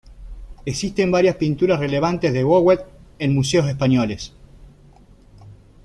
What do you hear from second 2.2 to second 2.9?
de Vouet